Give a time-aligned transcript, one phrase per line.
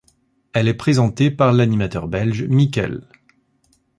[0.53, 3.01] Elle est présentée par l'animateur belge Mikl.